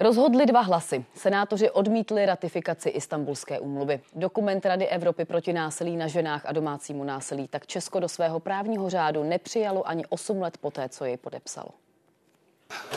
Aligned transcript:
Rozhodli 0.00 0.46
dva 0.46 0.60
hlasy. 0.60 1.04
Senátoři 1.14 1.70
odmítli 1.70 2.26
ratifikaci 2.26 2.88
Istanbulské 2.88 3.60
úmluvy. 3.60 4.00
Dokument 4.14 4.66
Rady 4.66 4.86
Evropy 4.86 5.24
proti 5.24 5.52
násilí 5.52 5.96
na 5.96 6.06
ženách 6.06 6.46
a 6.46 6.52
domácímu 6.52 7.04
násilí 7.04 7.48
tak 7.48 7.66
Česko 7.66 8.00
do 8.00 8.08
svého 8.08 8.40
právního 8.40 8.90
řádu 8.90 9.24
nepřijalo 9.24 9.88
ani 9.88 10.04
8 10.08 10.42
let 10.42 10.58
poté, 10.58 10.88
co 10.88 11.04
jej 11.04 11.16
podepsalo. 11.16 11.68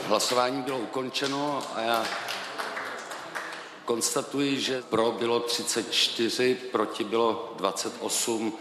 Hlasování 0.07 0.61
bylo 0.61 0.79
ukončeno 0.79 1.59
a 1.75 1.81
já 1.81 2.05
konstatuji, 3.85 4.59
že 4.59 4.81
pro 4.81 5.11
bylo 5.11 5.39
34, 5.39 6.55
proti 6.55 7.03
bylo 7.03 7.53
28. 7.57 8.53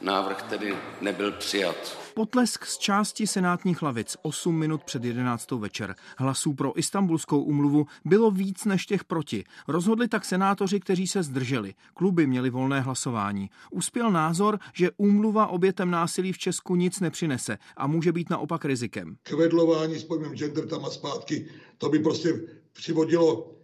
Návrh 0.00 0.42
tedy 0.42 0.76
nebyl 1.00 1.32
přijat. 1.32 1.76
Potlesk 2.18 2.64
z 2.64 2.78
části 2.78 3.26
senátních 3.26 3.82
lavic 3.82 4.16
8 4.22 4.58
minut 4.58 4.84
před 4.84 5.04
11. 5.04 5.50
večer. 5.50 5.94
Hlasů 6.18 6.54
pro 6.54 6.78
istambulskou 6.78 7.42
umluvu 7.42 7.86
bylo 8.04 8.30
víc 8.30 8.64
než 8.64 8.86
těch 8.86 9.04
proti. 9.04 9.44
Rozhodli 9.68 10.08
tak 10.08 10.24
senátoři, 10.24 10.80
kteří 10.80 11.06
se 11.06 11.22
zdrželi. 11.22 11.74
Kluby 11.94 12.26
měli 12.26 12.50
volné 12.50 12.80
hlasování. 12.80 13.50
Uspěl 13.70 14.10
názor, 14.10 14.58
že 14.74 14.90
úmluva 14.96 15.46
obětem 15.46 15.90
násilí 15.90 16.32
v 16.32 16.38
Česku 16.38 16.76
nic 16.76 17.00
nepřinese 17.00 17.58
a 17.76 17.86
může 17.86 18.12
být 18.12 18.30
naopak 18.30 18.64
rizikem. 18.64 19.16
Kvedlování 19.22 19.98
s 19.98 20.04
pojmem 20.04 20.34
gender 20.34 20.66
tam 20.68 20.84
a 20.84 20.90
zpátky, 20.90 21.46
to 21.78 21.88
by 21.88 21.98
prostě 21.98 22.40
přivodilo, 22.72 23.54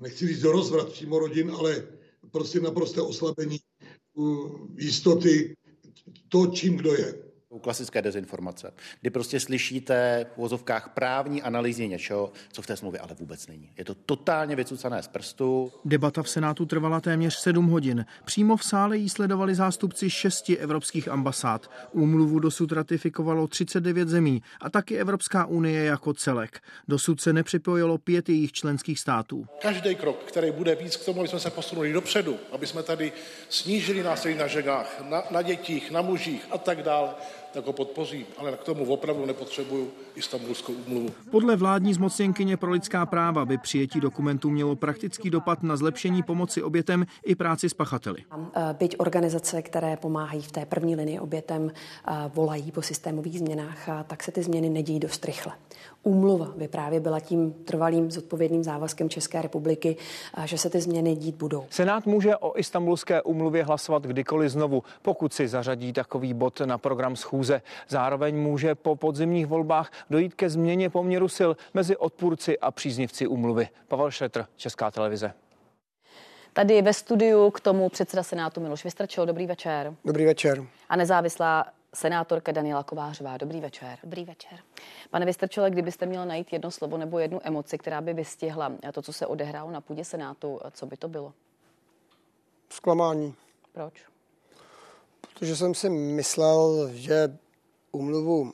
nechci 0.00 0.28
říct 0.28 0.40
do 0.40 0.52
rozvrat 0.52 0.88
přímo 0.88 1.18
rodin, 1.18 1.50
ale 1.58 1.86
prostě 2.30 2.60
naprosté 2.60 3.00
oslabení 3.00 3.58
jistoty 4.76 5.56
to, 6.28 6.46
čím 6.46 6.76
kdo 6.76 6.94
je 6.94 7.24
klasické 7.58 8.02
dezinformace, 8.02 8.72
kdy 9.00 9.10
prostě 9.10 9.40
slyšíte 9.40 10.26
v 10.34 10.38
vozovkách 10.38 10.88
právní 10.94 11.42
analýzy 11.42 11.88
něčeho, 11.88 12.32
co 12.52 12.62
v 12.62 12.66
té 12.66 12.76
smlouvě 12.76 13.00
ale 13.00 13.14
vůbec 13.14 13.46
není. 13.46 13.70
Je 13.76 13.84
to 13.84 13.94
totálně 13.94 14.56
vycucané 14.56 15.02
z 15.02 15.08
prstu. 15.08 15.72
Debata 15.84 16.22
v 16.22 16.28
Senátu 16.28 16.66
trvala 16.66 17.00
téměř 17.00 17.34
sedm 17.34 17.66
hodin. 17.66 18.04
Přímo 18.24 18.56
v 18.56 18.64
sále 18.64 18.96
jí 18.96 19.08
sledovali 19.08 19.54
zástupci 19.54 20.10
šesti 20.10 20.58
evropských 20.58 21.08
ambasád. 21.08 21.70
Úmluvu 21.92 22.38
dosud 22.38 22.72
ratifikovalo 22.72 23.46
39 23.46 24.08
zemí 24.08 24.42
a 24.60 24.70
taky 24.70 24.96
Evropská 24.96 25.46
unie 25.46 25.84
jako 25.84 26.14
celek. 26.14 26.60
Dosud 26.88 27.20
se 27.20 27.32
nepřipojilo 27.32 27.98
pět 27.98 28.28
jejich 28.28 28.52
členských 28.52 29.00
států. 29.00 29.46
Každý 29.62 29.94
krok, 29.94 30.24
který 30.24 30.50
bude 30.50 30.74
víc 30.74 30.96
k 30.96 31.04
tomu, 31.04 31.20
aby 31.20 31.28
jsme 31.28 31.40
se 31.40 31.50
posunuli 31.50 31.92
dopředu, 31.92 32.36
aby 32.52 32.66
jsme 32.66 32.82
tady 32.82 33.12
snížili 33.48 34.02
násilí 34.02 34.34
na 34.34 34.46
ženách, 34.46 35.02
na, 35.08 35.22
na 35.30 35.42
dětích, 35.42 35.90
na 35.90 36.02
mužích 36.02 36.46
a 36.50 36.58
tak 36.58 36.82
dále, 36.82 37.14
tak 37.54 37.66
ho 37.66 37.72
podpořím, 37.72 38.24
ale 38.38 38.52
k 38.52 38.62
tomu 38.62 38.92
opravdu 38.92 39.26
nepotřebuju 39.26 39.88
Istanbulskou 40.14 40.72
úmluvu. 40.86 41.08
Podle 41.30 41.56
vládní 41.56 41.94
zmocněnkyně 41.94 42.56
pro 42.56 42.70
lidská 42.70 43.06
práva 43.06 43.44
by 43.44 43.58
přijetí 43.58 44.00
dokumentu 44.00 44.50
mělo 44.50 44.76
praktický 44.76 45.30
dopad 45.30 45.62
na 45.62 45.76
zlepšení 45.76 46.22
pomoci 46.22 46.62
obětem 46.62 47.06
i 47.24 47.34
práci 47.34 47.68
s 47.68 47.74
pachateli. 47.74 48.18
Byť 48.72 48.96
organizace, 48.98 49.62
které 49.62 49.96
pomáhají 49.96 50.42
v 50.42 50.52
té 50.52 50.66
první 50.66 50.96
linii 50.96 51.20
obětem, 51.20 51.72
volají 52.34 52.72
po 52.72 52.82
systémových 52.82 53.38
změnách, 53.38 53.88
tak 54.06 54.22
se 54.22 54.32
ty 54.32 54.42
změny 54.42 54.68
nedějí 54.68 55.00
dost 55.00 55.24
rychle. 55.24 55.52
Úmluva 56.02 56.52
by 56.56 56.68
právě 56.68 57.00
byla 57.00 57.20
tím 57.20 57.52
trvalým 57.52 58.10
zodpovědným 58.10 58.64
závazkem 58.64 59.08
České 59.08 59.42
republiky, 59.42 59.96
že 60.44 60.58
se 60.58 60.70
ty 60.70 60.80
změny 60.80 61.16
dít 61.16 61.36
budou. 61.36 61.64
Senát 61.70 62.06
může 62.06 62.36
o 62.36 62.58
istambulské 62.58 63.22
úmluvě 63.22 63.64
hlasovat 63.64 64.02
kdykoliv 64.02 64.50
znovu, 64.50 64.82
pokud 65.02 65.32
si 65.32 65.48
zařadí 65.48 65.92
takový 65.92 66.34
bod 66.34 66.60
na 66.60 66.78
program 66.78 67.16
schůze. 67.16 67.43
Zároveň 67.88 68.36
může 68.36 68.74
po 68.74 68.96
podzimních 68.96 69.46
volbách 69.46 69.90
dojít 70.10 70.34
ke 70.34 70.50
změně 70.50 70.90
poměru 70.90 71.28
sil 71.38 71.50
mezi 71.74 71.96
odpůrci 71.96 72.58
a 72.58 72.70
příznivci 72.70 73.26
úmluvy. 73.26 73.68
Pavel 73.88 74.10
Šetr, 74.10 74.46
Česká 74.56 74.90
televize. 74.90 75.34
Tady 76.52 76.82
ve 76.82 76.92
studiu 76.92 77.50
k 77.50 77.60
tomu 77.60 77.88
předseda 77.88 78.22
Senátu 78.22 78.60
Miloš 78.60 78.84
Vystrčil. 78.84 79.26
Dobrý 79.26 79.46
večer. 79.46 79.94
Dobrý 80.04 80.24
večer. 80.24 80.64
A 80.88 80.96
nezávislá 80.96 81.66
senátorka 81.94 82.52
Daniela 82.52 82.82
Kovářová. 82.82 83.36
Dobrý 83.36 83.60
večer. 83.60 83.98
Dobrý 84.02 84.24
večer. 84.24 84.58
Pane 85.10 85.26
Vystrčele, 85.26 85.70
kdybyste 85.70 86.06
měl 86.06 86.26
najít 86.26 86.52
jedno 86.52 86.70
slovo 86.70 86.96
nebo 86.96 87.18
jednu 87.18 87.40
emoci, 87.42 87.78
která 87.78 88.00
by 88.00 88.14
vystihla 88.14 88.72
to, 88.92 89.02
co 89.02 89.12
se 89.12 89.26
odehrálo 89.26 89.70
na 89.70 89.80
půdě 89.80 90.04
Senátu, 90.04 90.60
co 90.72 90.86
by 90.86 90.96
to 90.96 91.08
bylo? 91.08 91.32
Zklamání. 92.70 93.34
Proč? 93.72 94.02
Protože 95.34 95.56
jsem 95.56 95.74
si 95.74 95.90
myslel, 95.90 96.90
že 96.92 97.38
umluvu, 97.94 98.52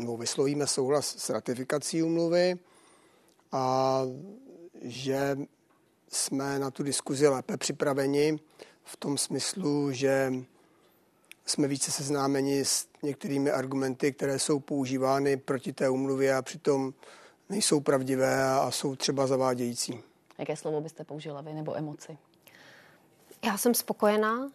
nebo 0.00 0.16
vyslovíme 0.16 0.66
souhlas 0.66 1.06
s 1.06 1.30
ratifikací 1.30 2.02
umluvy 2.02 2.58
a 3.52 4.02
že 4.82 5.36
jsme 6.08 6.58
na 6.58 6.70
tu 6.70 6.82
diskuzi 6.82 7.28
lépe 7.28 7.56
připraveni 7.56 8.38
v 8.84 8.96
tom 8.96 9.18
smyslu, 9.18 9.92
že 9.92 10.32
jsme 11.46 11.68
více 11.68 11.92
seznámeni 11.92 12.64
s 12.64 12.88
některými 13.02 13.50
argumenty, 13.50 14.12
které 14.12 14.38
jsou 14.38 14.60
používány 14.60 15.36
proti 15.36 15.72
té 15.72 15.88
umluvě 15.88 16.34
a 16.34 16.42
přitom 16.42 16.94
nejsou 17.48 17.80
pravdivé 17.80 18.44
a 18.44 18.70
jsou 18.70 18.96
třeba 18.96 19.26
zavádějící. 19.26 20.00
Jaké 20.38 20.56
slovo 20.56 20.80
byste 20.80 21.04
použila 21.04 21.40
vy 21.40 21.52
nebo 21.52 21.76
emoci? 21.76 22.18
Já 23.44 23.58
jsem 23.58 23.74
spokojená 23.74 24.42
uh, 24.42 24.50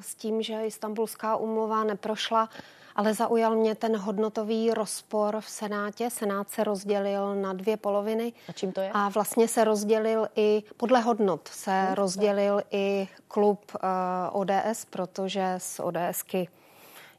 s 0.00 0.14
tím, 0.14 0.42
že 0.42 0.66
Istanbulská 0.66 1.36
umluva 1.36 1.84
neprošla 1.84 2.48
ale 2.96 3.14
zaujal 3.14 3.56
mě 3.56 3.74
ten 3.74 3.96
hodnotový 3.96 4.70
rozpor 4.70 5.40
v 5.40 5.48
Senátě. 5.48 6.10
Senát 6.10 6.50
se 6.50 6.64
rozdělil 6.64 7.34
na 7.34 7.52
dvě 7.52 7.76
poloviny. 7.76 8.32
A 8.48 8.52
čím 8.52 8.72
to 8.72 8.80
je? 8.80 8.90
A 8.94 9.08
vlastně 9.08 9.48
se 9.48 9.64
rozdělil 9.64 10.28
i, 10.36 10.62
podle 10.76 11.00
hodnot 11.00 11.48
se 11.48 11.70
hmm, 11.70 11.94
rozdělil 11.94 12.62
i 12.70 13.08
klub 13.28 13.72
uh, 13.74 14.40
ODS, 14.40 14.84
protože 14.90 15.54
z 15.58 15.80
ODSky 15.80 16.48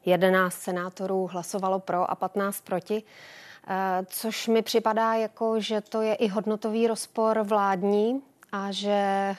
11 0.04 0.54
senátorů 0.54 1.26
hlasovalo 1.26 1.78
pro 1.78 2.10
a 2.10 2.14
15 2.14 2.60
proti. 2.60 3.02
Uh, 3.02 4.06
což 4.06 4.48
mi 4.48 4.62
připadá 4.62 5.14
jako, 5.14 5.60
že 5.60 5.80
to 5.80 6.02
je 6.02 6.14
i 6.14 6.28
hodnotový 6.28 6.86
rozpor 6.86 7.40
vládní 7.42 8.22
a 8.52 8.72
že 8.72 9.34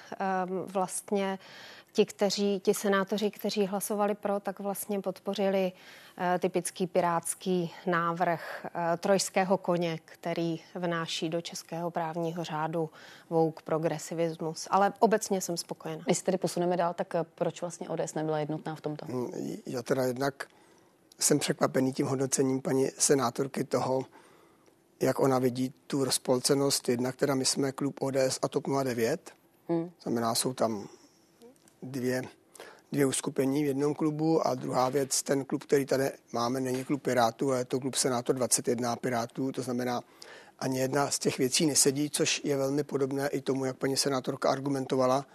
um, 0.48 0.64
vlastně 0.66 1.40
ti, 1.98 2.06
kteří, 2.06 2.60
ti 2.60 2.74
senátoři, 2.74 3.32
kteří 3.32 3.66
hlasovali 3.66 4.16
pro, 4.16 4.40
tak 4.40 4.60
vlastně 4.60 5.02
podpořili 5.02 5.72
Eh, 6.20 6.40
typický 6.40 6.88
pirátský 6.88 7.74
návrh 7.86 8.66
eh, 8.66 8.98
trojského 8.98 9.58
koně, 9.58 10.00
který 10.06 10.60
vnáší 10.76 11.30
do 11.30 11.42
českého 11.42 11.92
právního 11.92 12.44
řádu 12.44 12.90
vouk 13.30 13.62
progresivismus. 13.62 14.68
Ale 14.72 14.94
obecně 15.00 15.42
jsem 15.42 15.58
spokojená. 15.58 16.04
Když 16.06 16.18
se 16.18 16.24
tedy 16.24 16.38
posuneme 16.38 16.78
dál, 16.78 16.94
tak 16.94 17.16
eh, 17.16 17.26
proč 17.36 17.62
vlastně 17.62 17.90
ODS 17.90 18.14
nebyla 18.14 18.40
jednotná 18.40 18.76
v 18.76 18.82
tomto? 18.82 19.06
Hmm, 19.06 19.32
já 19.66 19.82
teda 19.82 20.04
jednak 20.04 20.48
jsem 21.20 21.40
překvapený 21.40 21.94
tím 21.94 22.08
hodnocením 22.08 22.62
paní 22.62 22.88
senátorky 22.98 23.64
toho, 23.64 24.06
jak 25.02 25.20
ona 25.20 25.40
vidí 25.40 25.74
tu 25.88 26.04
rozpolcenost. 26.04 26.90
Jednak 26.90 27.16
teda 27.16 27.36
my 27.36 27.46
jsme 27.46 27.72
klub 27.72 28.02
ODS 28.02 28.40
a 28.42 28.48
TOP 28.48 28.68
09. 28.84 29.32
Hmm. 29.70 29.92
Znamená, 30.04 30.36
jsou 30.36 30.54
tam 30.54 30.88
dvě 31.82 32.24
dvě 32.92 33.06
uskupení 33.06 33.64
v 33.64 33.68
jednom 33.68 33.96
klubu 33.96 34.48
a 34.48 34.56
druhá 34.56 34.90
věc, 34.90 35.24
ten 35.24 35.46
klub, 35.46 35.64
který 35.64 35.86
tady 35.86 36.12
máme, 36.32 36.60
není 36.60 36.84
klub 36.84 37.02
Pirátů, 37.02 37.50
ale 37.50 37.60
je 37.60 37.66
to 37.66 37.80
klub 37.80 37.96
Senátor 37.96 38.36
21 38.36 38.96
Pirátů, 38.96 39.52
to 39.52 39.62
znamená, 39.62 40.02
ani 40.60 40.80
jedna 40.80 41.12
z 41.12 41.20
těch 41.20 41.38
věcí 41.38 41.66
nesedí, 41.66 42.10
což 42.10 42.42
je 42.44 42.58
velmi 42.58 42.84
podobné 42.84 43.28
i 43.28 43.42
tomu, 43.42 43.66
jak 43.66 43.78
paní 43.78 43.98
senátorka 43.98 44.50
argumentovala 44.50 45.26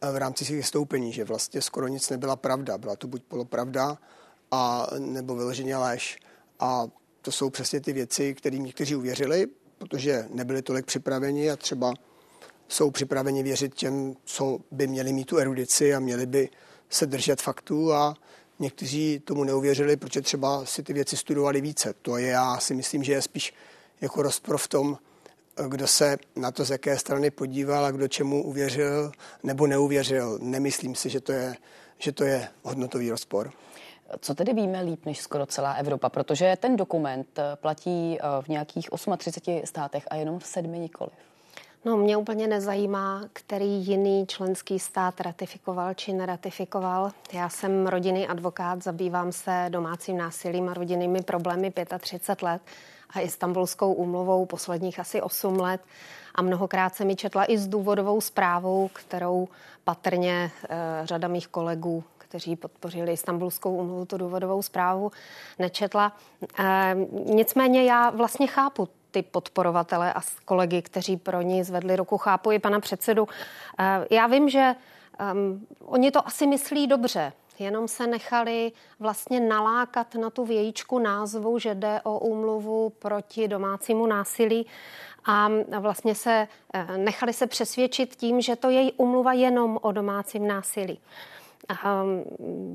eh, 0.00 0.12
v 0.12 0.16
rámci 0.16 0.44
svých 0.44 0.56
vystoupení, 0.56 1.12
že 1.12 1.24
vlastně 1.24 1.62
skoro 1.62 1.88
nic 1.88 2.10
nebyla 2.10 2.36
pravda. 2.36 2.78
Byla 2.78 2.96
to 2.96 3.08
buď 3.08 3.22
polopravda, 3.22 3.98
a, 4.50 4.86
nebo 4.98 5.36
vyloženě 5.36 5.76
lež. 5.76 6.18
A 6.60 6.86
to 7.22 7.32
jsou 7.32 7.50
přesně 7.50 7.80
ty 7.80 7.92
věci, 7.92 8.34
kterým 8.34 8.64
někteří 8.64 8.96
uvěřili, 8.96 9.46
protože 9.78 10.28
nebyli 10.30 10.62
tolik 10.62 10.86
připraveni 10.86 11.50
a 11.50 11.56
třeba 11.56 11.94
jsou 12.70 12.90
připraveni 12.90 13.42
věřit 13.42 13.74
těm, 13.74 14.14
co 14.24 14.58
by 14.70 14.86
měli 14.86 15.12
mít 15.12 15.24
tu 15.24 15.38
erudici 15.38 15.94
a 15.94 16.00
měli 16.00 16.26
by 16.26 16.48
se 16.88 17.06
držet 17.06 17.42
faktů 17.42 17.92
a 17.92 18.14
někteří 18.58 19.20
tomu 19.24 19.44
neuvěřili, 19.44 19.96
protože 19.96 20.20
třeba 20.20 20.64
si 20.64 20.82
ty 20.82 20.92
věci 20.92 21.16
studovali 21.16 21.60
více. 21.60 21.94
To 22.02 22.16
je, 22.16 22.26
já 22.28 22.58
si 22.58 22.74
myslím, 22.74 23.04
že 23.04 23.12
je 23.12 23.22
spíš 23.22 23.54
jako 24.00 24.22
rozpor 24.22 24.58
v 24.58 24.68
tom, 24.68 24.98
kdo 25.68 25.86
se 25.86 26.16
na 26.36 26.50
to 26.50 26.64
z 26.64 26.70
jaké 26.70 26.98
strany 26.98 27.30
podíval 27.30 27.84
a 27.84 27.90
kdo 27.90 28.08
čemu 28.08 28.44
uvěřil 28.44 29.12
nebo 29.42 29.66
neuvěřil. 29.66 30.38
Nemyslím 30.42 30.94
si, 30.94 31.10
že 31.10 31.20
to 31.20 31.32
je, 31.32 31.56
že 31.98 32.12
to 32.12 32.24
je 32.24 32.48
hodnotový 32.62 33.10
rozpor. 33.10 33.52
Co 34.20 34.34
tedy 34.34 34.54
víme 34.54 34.80
líp 34.80 35.06
než 35.06 35.20
skoro 35.20 35.46
celá 35.46 35.72
Evropa? 35.72 36.08
Protože 36.08 36.56
ten 36.60 36.76
dokument 36.76 37.38
platí 37.54 38.18
v 38.40 38.48
nějakých 38.48 38.88
38 39.18 39.62
státech 39.64 40.04
a 40.10 40.16
jenom 40.16 40.38
v 40.38 40.46
sedmi 40.46 40.78
nikoliv. 40.78 41.29
No, 41.84 41.96
mě 41.96 42.16
úplně 42.16 42.46
nezajímá, 42.46 43.22
který 43.32 43.86
jiný 43.86 44.26
členský 44.26 44.78
stát 44.78 45.20
ratifikoval 45.20 45.94
či 45.94 46.12
neratifikoval. 46.12 47.10
Já 47.32 47.48
jsem 47.48 47.86
rodinný 47.86 48.28
advokát, 48.28 48.82
zabývám 48.82 49.32
se 49.32 49.66
domácím 49.68 50.18
násilím 50.18 50.68
a 50.68 50.74
rodinnými 50.74 51.22
problémy 51.22 51.72
35 51.98 52.42
let 52.42 52.62
a 53.10 53.20
Istanbulskou 53.20 53.92
úmluvou 53.92 54.46
posledních 54.46 55.00
asi 55.00 55.22
8 55.22 55.60
let 55.60 55.80
a 56.34 56.42
mnohokrát 56.42 56.94
se 56.94 57.04
mi 57.04 57.16
četla 57.16 57.52
i 57.52 57.58
s 57.58 57.68
důvodovou 57.68 58.20
zprávou, 58.20 58.88
kterou 58.92 59.48
patrně 59.84 60.50
e, 60.68 61.06
řada 61.06 61.28
mých 61.28 61.48
kolegů 61.48 62.04
kteří 62.18 62.56
podpořili 62.56 63.12
Istanbulskou 63.12 63.76
umluvu, 63.76 64.04
tu 64.04 64.16
důvodovou 64.16 64.62
zprávu, 64.62 65.10
nečetla. 65.58 66.12
E, 66.58 66.96
nicméně 67.24 67.84
já 67.84 68.10
vlastně 68.10 68.46
chápu 68.46 68.88
ty 69.10 69.22
podporovatele 69.22 70.12
a 70.12 70.20
kolegy, 70.44 70.82
kteří 70.82 71.16
pro 71.16 71.42
ní 71.42 71.64
zvedli 71.64 71.96
ruku. 71.96 72.18
Chápu 72.18 72.52
i 72.52 72.58
pana 72.58 72.80
předsedu. 72.80 73.28
E, 73.78 74.06
já 74.14 74.26
vím, 74.26 74.48
že 74.48 74.74
um, 75.32 75.66
oni 75.80 76.10
to 76.10 76.26
asi 76.26 76.46
myslí 76.46 76.86
dobře, 76.86 77.32
jenom 77.58 77.88
se 77.88 78.06
nechali 78.06 78.72
vlastně 79.00 79.40
nalákat 79.40 80.14
na 80.14 80.30
tu 80.30 80.44
vějíčku 80.44 80.98
názvu, 80.98 81.58
že 81.58 81.74
jde 81.74 82.00
o 82.04 82.18
úmluvu 82.18 82.90
proti 82.90 83.48
domácímu 83.48 84.06
násilí 84.06 84.66
a 85.24 85.48
vlastně 85.78 86.14
se 86.14 86.48
nechali 86.96 87.32
se 87.32 87.46
přesvědčit 87.46 88.16
tím, 88.16 88.40
že 88.40 88.56
to 88.56 88.70
je 88.70 88.92
umluva 88.92 89.32
jenom 89.32 89.78
o 89.82 89.92
domácím 89.92 90.46
násilí. 90.48 91.00
Ehm, 91.68 92.24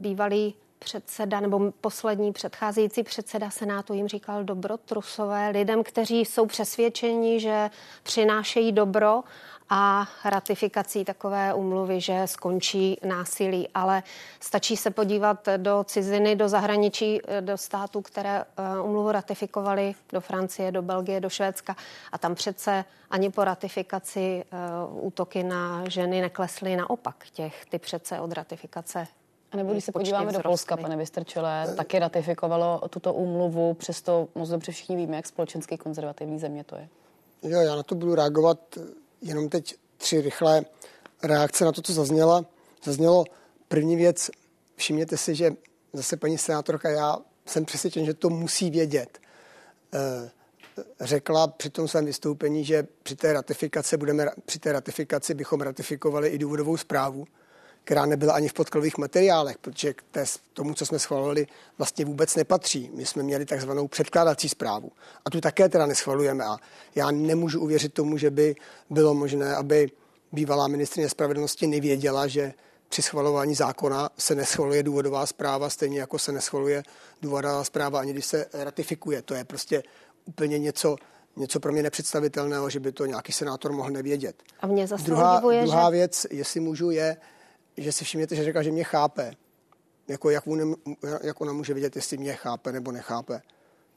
bývalý 0.02 0.56
předseda 0.86 1.40
nebo 1.40 1.72
poslední 1.82 2.32
předcházející 2.32 3.04
předseda 3.04 3.50
Senátu 3.50 3.94
jim 3.94 4.08
říkal 4.08 4.44
dobrotrusové 4.44 5.50
lidem, 5.50 5.84
kteří 5.84 6.26
jsou 6.26 6.46
přesvědčeni, 6.46 7.40
že 7.40 7.70
přinášejí 8.04 8.72
dobro 8.72 9.24
a 9.70 10.08
ratifikací 10.26 11.06
takové 11.06 11.54
umluvy, 11.54 12.02
že 12.02 12.22
skončí 12.26 12.98
násilí. 13.06 13.70
Ale 13.74 14.04
stačí 14.40 14.78
se 14.78 14.92
podívat 14.92 15.48
do 15.58 15.84
ciziny, 15.84 16.36
do 16.36 16.50
zahraničí, 16.50 17.22
do 17.42 17.58
států, 17.58 18.02
které 18.02 18.46
umluvu 18.84 19.12
ratifikovali, 19.12 19.96
do 20.14 20.22
Francie, 20.22 20.72
do 20.72 20.82
Belgie, 20.82 21.20
do 21.20 21.30
Švédska. 21.30 21.76
A 22.12 22.18
tam 22.18 22.36
přece 22.36 22.86
ani 23.10 23.30
po 23.30 23.44
ratifikaci 23.44 24.44
útoky 24.90 25.44
na 25.44 25.90
ženy 25.90 26.22
neklesly. 26.22 26.76
Naopak, 26.76 27.16
těch 27.34 27.66
ty 27.66 27.80
přece 27.80 28.20
od 28.20 28.32
ratifikace 28.32 29.08
a 29.56 29.58
nebo 29.58 29.72
když 29.72 29.86
se 29.86 29.92
podíváme 29.92 30.32
do 30.32 30.40
Polska, 30.40 30.78
pane 30.78 30.98
Vystrčele, 30.98 31.74
taky 31.78 32.00
ratifikovalo 32.00 32.82
tuto 32.90 33.14
úmluvu, 33.14 33.74
přesto 33.74 34.28
moc 34.36 34.50
dobře 34.50 34.72
všichni 34.72 34.96
víme, 34.96 35.16
jak 35.16 35.28
společensky 35.28 35.78
konzervativní 35.78 36.40
země 36.40 36.64
to 36.64 36.76
je. 36.76 36.90
Jo, 37.44 37.62
já 37.62 37.76
na 37.76 37.84
to 37.84 37.96
budu 37.96 38.16
reagovat 38.16 38.60
jenom 39.22 39.50
teď 39.50 39.76
tři 39.98 40.22
rychlé 40.22 40.66
reakce 41.24 41.66
na 41.66 41.72
to, 41.72 41.82
co 41.82 41.94
zazněla. 41.94 42.46
Zaznělo 42.84 43.26
první 43.68 43.96
věc, 43.96 44.30
všimněte 44.76 45.18
si, 45.18 45.36
že 45.36 45.52
zase 45.94 46.18
paní 46.18 46.38
senátorka, 46.38 46.90
já 46.90 47.18
jsem 47.46 47.66
přesvědčen, 47.66 48.06
že 48.06 48.14
to 48.14 48.30
musí 48.30 48.70
vědět. 48.70 49.20
Eh, 49.94 50.30
řekla 51.02 51.48
při 51.48 51.70
tom 51.70 51.88
svém 51.88 52.06
vystoupení, 52.06 52.66
že 52.66 52.88
při 53.04 53.16
té 53.16 53.34
ratifikaci, 53.34 53.98
budeme, 53.98 54.26
při 54.46 54.60
té 54.60 54.72
ratifikaci 54.72 55.34
bychom 55.34 55.62
ratifikovali 55.62 56.30
i 56.30 56.38
důvodovou 56.38 56.78
zprávu, 56.78 57.26
která 57.86 58.06
nebyla 58.06 58.34
ani 58.34 58.48
v 58.48 58.54
podkladových 58.54 58.98
materiálech, 58.98 59.58
protože 59.58 59.94
k 59.94 60.04
té, 60.12 60.26
tomu, 60.54 60.74
co 60.74 60.86
jsme 60.86 61.00
schvalovali, 61.00 61.48
vlastně 61.78 62.06
vůbec 62.06 62.36
nepatří. 62.36 62.92
My 62.94 63.06
jsme 63.06 63.24
měli 63.24 63.46
takzvanou 63.46 63.88
předkládací 63.88 64.50
zprávu 64.50 64.92
a 65.26 65.30
tu 65.30 65.42
také 65.42 65.70
teda 65.70 65.86
neschvalujeme 65.86 66.46
a 66.46 66.58
já 66.96 67.12
nemůžu 67.12 67.62
uvěřit 67.62 67.94
tomu, 67.94 68.18
že 68.18 68.32
by 68.32 68.56
bylo 68.90 69.14
možné, 69.14 69.56
aby 69.56 69.92
bývalá 70.32 70.68
ministrině 70.68 71.10
spravedlnosti 71.10 71.68
nevěděla, 71.68 72.28
že 72.28 72.54
při 72.90 73.02
schvalování 73.02 73.56
zákona 73.56 74.10
se 74.18 74.36
neschvaluje 74.36 74.84
důvodová 74.84 75.26
zpráva, 75.26 75.70
stejně 75.70 76.00
jako 76.00 76.20
se 76.20 76.32
neschvaluje 76.32 76.84
důvodová 77.22 77.64
zpráva 77.64 78.00
ani 78.00 78.14
když 78.14 78.26
se 78.26 78.46
ratifikuje. 78.54 79.22
To 79.22 79.34
je 79.34 79.44
prostě 79.44 79.84
úplně 80.26 80.60
něco, 80.60 80.96
něco 81.36 81.60
pro 81.60 81.72
mě 81.72 81.84
nepředstavitelného, 81.84 82.70
že 82.70 82.80
by 82.80 82.92
to 82.92 83.06
nějaký 83.06 83.32
senátor 83.32 83.72
mohl 83.72 83.90
nevědět. 83.90 84.36
A 84.62 84.68
mě 84.68 84.88
zase 84.88 85.04
druhá, 85.04 85.38
udivuje, 85.38 85.62
druhá 85.62 85.86
že... 85.86 85.92
věc, 85.92 86.28
jestli 86.32 86.60
můžu, 86.60 86.92
je, 86.92 87.18
že 87.78 87.92
si 87.92 88.06
všimněte, 88.06 88.36
že 88.36 88.44
řekla, 88.44 88.64
že 88.64 88.72
mě 88.72 88.84
chápe. 88.84 89.34
Jako 90.08 90.30
jak, 90.30 90.46
ne, 90.46 90.64
jak 91.24 91.42
ona 91.42 91.54
může 91.54 91.74
vědět, 91.74 91.96
jestli 91.96 92.18
mě 92.18 92.34
chápe 92.34 92.72
nebo 92.72 92.92
nechápe. 92.92 93.42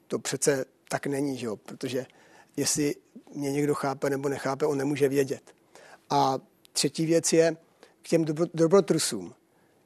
To 0.07 0.19
přece 0.19 0.65
tak 0.89 1.07
není, 1.07 1.39
že 1.39 1.47
jo? 1.47 1.57
protože 1.57 2.07
jestli 2.57 2.95
mě 3.35 3.53
někdo 3.53 3.75
chápe 3.75 4.11
nebo 4.11 4.29
nechápe, 4.29 4.67
on 4.67 4.79
nemůže 4.79 5.09
vědět. 5.09 5.55
A 6.11 6.39
třetí 6.73 7.07
věc 7.07 7.33
je 7.33 7.57
k 8.03 8.09
těm 8.09 8.25
dobro, 8.25 8.47
dobrotrusům. 8.55 9.35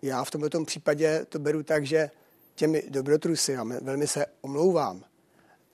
Já 0.03 0.25
v 0.25 0.31
tomto 0.31 0.65
případě 0.65 1.27
to 1.29 1.39
beru 1.39 1.63
tak, 1.63 1.87
že 1.87 2.11
těmi 2.55 2.83
dobrotrusy, 2.89 3.57
a 3.57 3.65
velmi 3.65 4.07
se 4.07 4.27
omlouvám, 4.41 5.05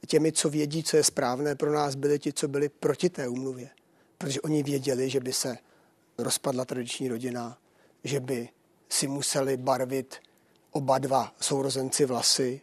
těmi, 0.06 0.32
co 0.32 0.50
vědí, 0.50 0.82
co 0.82 0.96
je 0.96 1.04
správné 1.04 1.54
pro 1.54 1.72
nás, 1.72 1.94
byli 1.94 2.18
ti, 2.18 2.32
co 2.32 2.48
byli 2.48 2.68
proti 2.68 3.10
té 3.10 3.28
úmluvě. 3.28 3.70
Protože 4.18 4.40
oni 4.40 4.62
věděli, 4.62 5.10
že 5.10 5.20
by 5.20 5.32
se 5.32 5.58
rozpadla 6.18 6.64
tradiční 6.64 7.08
rodina, 7.08 7.58
že 8.04 8.20
by 8.20 8.48
si 8.88 9.08
museli 9.08 9.56
barvit 9.56 10.16
oba 10.70 10.98
dva 10.98 11.34
sourozenci 11.40 12.04
vlasy, 12.04 12.60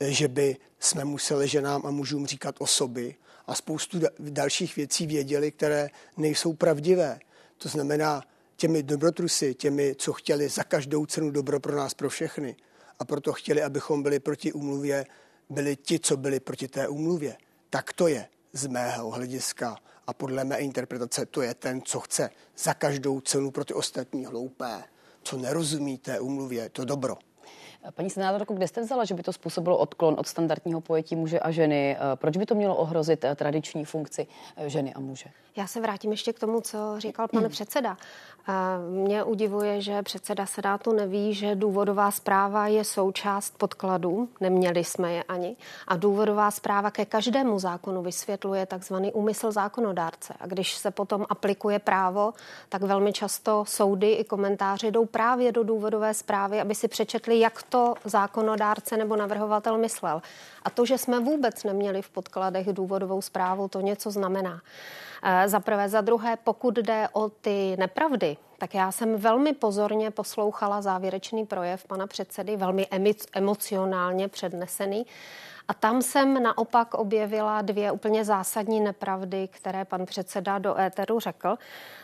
že 0.00 0.28
by 0.28 0.56
jsme 0.80 1.04
museli 1.04 1.48
ženám 1.48 1.86
a 1.86 1.90
mužům 1.90 2.26
říkat 2.26 2.54
osoby 2.58 3.14
a 3.46 3.54
spoustu 3.54 4.00
dalších 4.18 4.76
věcí 4.76 5.06
věděli, 5.06 5.52
které 5.52 5.88
nejsou 6.16 6.52
pravdivé. 6.52 7.18
To 7.58 7.68
znamená, 7.68 8.22
těmi 8.56 8.82
dobrotrusy, 8.82 9.54
těmi, 9.54 9.94
co 9.98 10.12
chtěli 10.12 10.48
za 10.48 10.64
každou 10.64 11.06
cenu 11.06 11.30
dobro 11.30 11.60
pro 11.60 11.76
nás, 11.76 11.94
pro 11.94 12.08
všechny, 12.08 12.56
a 12.98 13.04
proto 13.04 13.32
chtěli, 13.32 13.62
abychom 13.62 14.02
byli 14.02 14.20
proti 14.20 14.52
úmluvě, 14.52 15.06
byli 15.50 15.76
ti, 15.76 16.00
co 16.00 16.16
byli 16.16 16.40
proti 16.40 16.68
té 16.68 16.88
úmluvě. 16.88 17.36
Tak 17.70 17.92
to 17.92 18.08
je 18.08 18.28
z 18.52 18.66
mého 18.66 19.10
hlediska 19.10 19.76
a 20.06 20.12
podle 20.12 20.44
mé 20.44 20.58
interpretace 20.58 21.26
to 21.26 21.42
je 21.42 21.54
ten, 21.54 21.82
co 21.82 22.00
chce 22.00 22.30
za 22.58 22.74
každou 22.74 23.20
cenu 23.20 23.50
pro 23.50 23.64
ty 23.64 23.74
ostatní 23.74 24.26
hloupé, 24.26 24.84
co 25.22 25.36
nerozumí 25.36 25.98
té 25.98 26.20
umluvě, 26.20 26.68
to 26.68 26.84
dobro. 26.84 27.18
Paní 27.90 28.10
senátorko, 28.10 28.54
kde 28.54 28.68
jste 28.68 28.80
vzala, 28.80 29.04
že 29.04 29.14
by 29.14 29.22
to 29.22 29.32
způsobilo 29.32 29.76
odklon 29.76 30.16
od 30.18 30.26
standardního 30.26 30.80
pojetí 30.80 31.16
muže 31.16 31.40
a 31.40 31.50
ženy? 31.50 31.96
Proč 32.14 32.36
by 32.36 32.46
to 32.46 32.54
mělo 32.54 32.76
ohrozit 32.76 33.24
eh, 33.24 33.34
tradiční 33.34 33.84
funkci 33.84 34.26
eh, 34.56 34.68
ženy 34.68 34.94
a 34.94 35.00
muže? 35.00 35.30
Já 35.56 35.66
se 35.66 35.80
vrátím 35.80 36.10
ještě 36.10 36.32
k 36.32 36.38
tomu, 36.38 36.60
co 36.60 37.00
říkal 37.00 37.28
pan 37.28 37.48
předseda. 37.48 37.96
Mě 38.90 39.24
udivuje, 39.24 39.80
že 39.80 40.02
předseda 40.02 40.46
Senátu 40.46 40.92
neví, 40.92 41.34
že 41.34 41.54
důvodová 41.54 42.10
zpráva 42.10 42.66
je 42.66 42.84
součást 42.84 43.58
podkladů, 43.58 44.28
neměli 44.40 44.84
jsme 44.84 45.12
je 45.12 45.22
ani, 45.22 45.56
a 45.88 45.96
důvodová 45.96 46.50
zpráva 46.50 46.90
ke 46.90 47.04
každému 47.04 47.58
zákonu 47.58 48.02
vysvětluje 48.02 48.66
takzvaný 48.66 49.12
úmysl 49.12 49.52
zákonodárce. 49.52 50.34
A 50.40 50.46
když 50.46 50.74
se 50.74 50.90
potom 50.90 51.26
aplikuje 51.28 51.78
právo, 51.78 52.32
tak 52.68 52.82
velmi 52.82 53.12
často 53.12 53.64
soudy 53.66 54.12
i 54.12 54.24
komentáře 54.24 54.90
jdou 54.90 55.04
právě 55.04 55.52
do 55.52 55.62
důvodové 55.62 56.14
zprávy, 56.14 56.60
aby 56.60 56.74
si 56.74 56.88
přečetli, 56.88 57.40
jak 57.40 57.62
to 57.76 57.94
zákonodárce 58.04 58.96
nebo 58.96 59.16
navrhovatel 59.16 59.78
myslel. 59.78 60.22
A 60.62 60.70
to, 60.70 60.86
že 60.86 60.98
jsme 60.98 61.20
vůbec 61.20 61.64
neměli 61.64 62.02
v 62.02 62.10
podkladech 62.10 62.72
důvodovou 62.72 63.22
zprávu, 63.22 63.68
to 63.68 63.80
něco 63.80 64.10
znamená. 64.10 64.60
Eh, 65.22 65.48
za 65.48 65.60
prvé. 65.60 65.88
Za 65.88 66.00
druhé, 66.00 66.36
pokud 66.36 66.74
jde 66.74 67.08
o 67.12 67.28
ty 67.28 67.76
nepravdy, 67.78 68.36
tak 68.58 68.74
já 68.74 68.92
jsem 68.92 69.16
velmi 69.16 69.52
pozorně 69.52 70.10
poslouchala 70.10 70.82
závěrečný 70.82 71.46
projev 71.46 71.84
pana 71.84 72.06
předsedy, 72.06 72.56
velmi 72.56 72.86
emocionálně 73.32 74.28
přednesený. 74.28 75.06
A 75.68 75.74
tam 75.74 76.02
jsem 76.02 76.42
naopak 76.42 76.94
objevila 76.94 77.62
dvě 77.62 77.92
úplně 77.92 78.24
zásadní 78.24 78.80
nepravdy, 78.80 79.48
které 79.48 79.84
pan 79.84 80.06
předseda 80.06 80.58
do 80.58 80.80
éteru 80.80 81.20
řekl. 81.20 81.56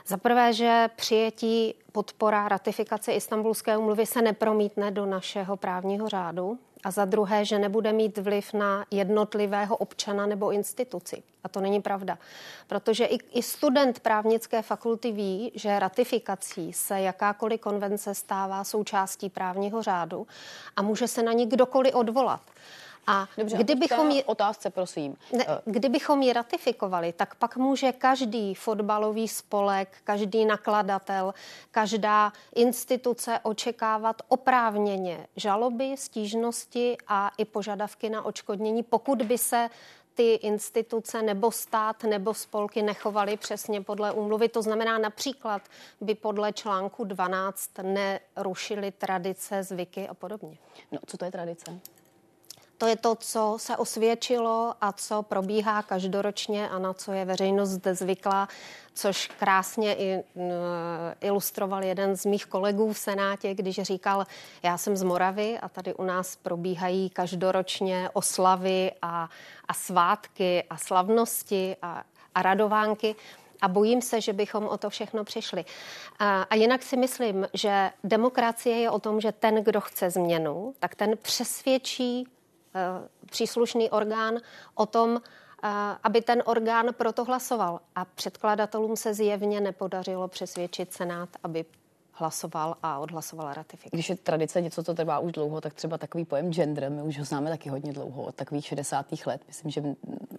Za 0.06 0.16
prvé, 0.16 0.52
že 0.52 0.90
přijetí 0.96 1.74
podpora 1.92 2.48
ratifikace 2.48 3.12
Istanbulské 3.12 3.76
umluvy 3.76 4.06
se 4.06 4.22
nepromítne 4.22 4.90
do 4.90 5.06
našeho 5.06 5.56
právního 5.56 6.08
řádu 6.08 6.58
a 6.84 6.90
za 6.90 7.04
druhé, 7.04 7.44
že 7.44 7.58
nebude 7.58 7.92
mít 7.92 8.18
vliv 8.18 8.52
na 8.52 8.84
jednotlivého 8.90 9.76
občana 9.76 10.26
nebo 10.26 10.52
instituci. 10.52 11.22
A 11.44 11.48
to 11.48 11.60
není 11.60 11.82
pravda, 11.82 12.18
protože 12.66 13.04
i, 13.04 13.18
i 13.38 13.42
student 13.42 14.00
právnické 14.00 14.62
fakulty 14.62 15.12
ví, 15.12 15.52
že 15.54 15.78
ratifikací 15.78 16.72
se 16.72 17.00
jakákoliv 17.00 17.60
konvence 17.60 18.14
stává 18.14 18.64
součástí 18.64 19.30
právního 19.30 19.82
řádu 19.82 20.26
a 20.76 20.82
může 20.82 21.08
se 21.08 21.22
na 21.22 21.32
ní 21.32 21.46
kdokoliv 21.46 21.94
odvolat. 21.94 22.40
A 23.06 23.28
Dobře, 23.38 23.56
kdybychom 23.56 24.10
ji, 24.10 24.24
otázce, 24.24 24.70
prosím. 24.70 25.16
Ne, 25.32 25.44
eh. 25.48 25.60
kdybychom 25.64 26.22
ji 26.22 26.32
ratifikovali, 26.32 27.12
tak 27.12 27.34
pak 27.34 27.56
může 27.56 27.92
každý 27.92 28.54
fotbalový 28.54 29.28
spolek, 29.28 29.96
každý 30.04 30.44
nakladatel, 30.44 31.34
každá 31.70 32.32
instituce 32.54 33.40
očekávat 33.42 34.22
oprávněně 34.28 35.26
žaloby, 35.36 35.94
stížnosti 35.96 36.96
a 37.08 37.30
i 37.38 37.44
požadavky 37.44 38.10
na 38.10 38.24
očkodnění, 38.24 38.82
pokud 38.82 39.22
by 39.22 39.38
se 39.38 39.70
ty 40.14 40.34
instituce 40.34 41.22
nebo 41.22 41.50
stát 41.50 42.04
nebo 42.04 42.34
spolky 42.34 42.82
nechovaly 42.82 43.36
přesně 43.36 43.80
podle 43.80 44.12
úmluvy. 44.12 44.48
To 44.48 44.62
znamená 44.62 44.98
například 44.98 45.62
by 46.00 46.14
podle 46.14 46.52
článku 46.52 47.04
12 47.04 47.70
nerušili 47.82 48.90
tradice, 48.90 49.62
zvyky 49.62 50.08
a 50.08 50.14
podobně. 50.14 50.58
No, 50.92 50.98
co 51.06 51.16
to 51.16 51.24
je 51.24 51.30
tradice? 51.30 51.80
To 52.82 52.88
je 52.88 52.96
to, 52.96 53.14
co 53.14 53.56
se 53.60 53.76
osvědčilo 53.76 54.74
a 54.80 54.92
co 54.92 55.22
probíhá 55.22 55.82
každoročně 55.82 56.68
a 56.68 56.78
na 56.78 56.92
co 56.94 57.12
je 57.12 57.24
veřejnost 57.24 57.86
zvyklá, 57.92 58.48
což 58.94 59.26
krásně 59.38 59.94
i, 59.94 60.22
ilustroval 61.20 61.84
jeden 61.84 62.16
z 62.16 62.26
mých 62.26 62.46
kolegů 62.46 62.92
v 62.92 62.98
Senátě, 62.98 63.54
když 63.54 63.82
říkal, 63.82 64.26
já 64.62 64.78
jsem 64.78 64.96
z 64.96 65.02
Moravy 65.02 65.58
a 65.58 65.68
tady 65.68 65.94
u 65.94 66.04
nás 66.04 66.36
probíhají 66.36 67.10
každoročně 67.10 68.10
oslavy 68.12 68.92
a, 69.02 69.28
a 69.68 69.74
svátky 69.74 70.64
a 70.70 70.76
slavnosti 70.76 71.76
a, 71.82 72.04
a 72.34 72.42
radovánky 72.42 73.16
a 73.60 73.68
bojím 73.68 74.02
se, 74.02 74.20
že 74.20 74.32
bychom 74.32 74.66
o 74.66 74.78
to 74.78 74.90
všechno 74.90 75.24
přišli. 75.24 75.64
A, 76.18 76.42
a 76.42 76.54
jinak 76.54 76.82
si 76.82 76.96
myslím, 76.96 77.48
že 77.54 77.90
demokracie 78.04 78.76
je 78.76 78.90
o 78.90 78.98
tom, 78.98 79.20
že 79.20 79.32
ten, 79.32 79.64
kdo 79.64 79.80
chce 79.80 80.10
změnu, 80.10 80.74
tak 80.78 80.94
ten 80.94 81.16
přesvědčí 81.22 82.26
příslušný 83.26 83.90
orgán 83.90 84.38
o 84.74 84.86
tom, 84.86 85.10
uh, 85.10 85.18
aby 86.02 86.22
ten 86.22 86.42
orgán 86.46 86.86
proto 86.92 87.24
hlasoval. 87.24 87.80
A 87.94 88.04
předkladatelům 88.04 88.96
se 88.96 89.14
zjevně 89.14 89.60
nepodařilo 89.60 90.28
přesvědčit 90.28 90.92
Senát, 90.92 91.28
aby 91.42 91.64
hlasoval 92.12 92.76
a 92.82 92.98
odhlasoval 92.98 93.54
ratifikaci. 93.54 93.96
Když 93.96 94.08
je 94.08 94.16
tradice 94.16 94.60
něco, 94.60 94.84
co 94.84 94.94
trvá 94.94 95.18
už 95.18 95.32
dlouho, 95.32 95.60
tak 95.60 95.74
třeba 95.74 95.98
takový 95.98 96.24
pojem 96.24 96.52
gender, 96.52 96.90
my 96.90 97.02
už 97.02 97.18
ho 97.18 97.24
známe 97.24 97.50
taky 97.50 97.68
hodně 97.68 97.92
dlouho, 97.92 98.22
od 98.22 98.34
takových 98.34 98.66
60. 98.66 99.06
let. 99.26 99.40
Myslím, 99.46 99.70
že 99.70 99.80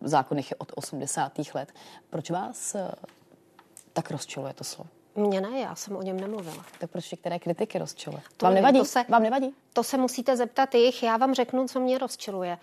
v 0.01 0.07
zákonech 0.07 0.51
je 0.51 0.57
od 0.57 0.71
80. 0.75 1.31
let. 1.53 1.73
Proč 2.09 2.31
vás 2.31 2.75
eh, 2.75 2.91
tak 3.93 4.11
rozčiluje 4.11 4.53
to 4.53 4.63
slovo? 4.63 4.89
Mně 5.15 5.41
ne, 5.41 5.59
já 5.59 5.75
jsem 5.75 5.95
o 5.95 6.01
něm 6.01 6.19
nemluvila. 6.19 6.65
Tak 6.79 6.89
proč 6.91 7.11
některé 7.11 7.39
kritiky 7.39 7.77
rozčiluje? 7.77 8.21
To 8.37 8.45
vám 8.45 8.55
nevadí? 8.55 8.79
To 8.79 8.85
se, 8.85 9.05
vám 9.09 9.23
nevadí? 9.23 9.55
To 9.73 9.83
se 9.83 9.97
musíte 9.97 10.37
zeptat 10.37 10.75
jich, 10.75 11.03
já 11.03 11.17
vám 11.17 11.33
řeknu, 11.33 11.67
co 11.67 11.79
mě 11.79 11.97
rozčiluje. 11.97 12.57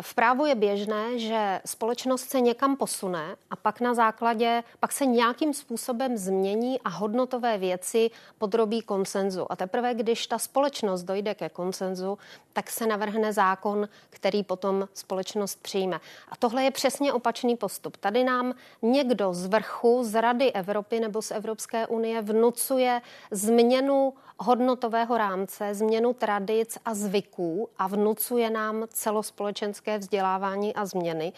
V 0.00 0.14
právu 0.14 0.46
je 0.46 0.54
běžné, 0.54 1.18
že 1.18 1.60
společnost 1.66 2.30
se 2.30 2.40
někam 2.40 2.76
posune 2.76 3.36
a 3.50 3.56
pak 3.56 3.80
na 3.80 3.94
základě, 3.94 4.62
pak 4.80 4.92
se 4.92 5.06
nějakým 5.06 5.54
způsobem 5.54 6.16
změní 6.16 6.80
a 6.80 6.88
hodnotové 6.88 7.58
věci 7.58 8.10
podrobí 8.38 8.82
konsenzu. 8.82 9.52
A 9.52 9.56
teprve, 9.56 9.94
když 9.94 10.26
ta 10.26 10.38
společnost 10.38 11.02
dojde 11.02 11.34
ke 11.34 11.48
konsenzu, 11.48 12.18
tak 12.52 12.70
se 12.70 12.86
navrhne 12.86 13.32
zákon, 13.32 13.88
který 14.10 14.42
potom 14.42 14.88
společnost 14.94 15.62
přijme. 15.62 16.00
A 16.28 16.36
tohle 16.36 16.64
je 16.64 16.70
přesně 16.70 17.12
opačný 17.12 17.56
postup. 17.56 17.96
Tady 17.96 18.24
nám 18.24 18.54
někdo 18.82 19.34
z 19.34 19.46
vrchu, 19.46 20.04
z 20.04 20.20
Rady 20.20 20.52
Evropy 20.52 21.00
nebo 21.00 21.22
z 21.22 21.30
Evropské 21.30 21.86
unie 21.86 22.22
vnucuje 22.22 23.02
změnu 23.30 24.14
hodnotového 24.38 25.18
rámce, 25.18 25.74
změnu 25.74 26.12
tradic 26.12 26.78
a 26.84 26.94
zvyků 26.94 27.68
a 27.78 27.86
vnucuje 27.86 28.50
nám 28.50 28.84
celospolečenské 28.88 29.77
vzdělávání 29.98 30.74
a 30.74 30.86
změny, 30.86 31.32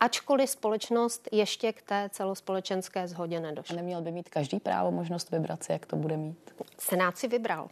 ačkoliv 0.00 0.50
společnost 0.50 1.28
ještě 1.32 1.72
k 1.72 1.82
té 1.82 2.10
celospolečenské 2.12 3.08
zhodě 3.08 3.40
nedošla. 3.40 3.74
A 3.74 3.76
neměl 3.76 4.02
by 4.02 4.12
mít 4.12 4.28
každý 4.28 4.60
právo 4.60 4.90
možnost 4.90 5.30
vybrat 5.30 5.62
si, 5.62 5.72
jak 5.72 5.86
to 5.86 5.96
bude 5.96 6.16
mít? 6.16 6.38
Senát 6.78 7.18
si 7.18 7.28
vybral. 7.28 7.68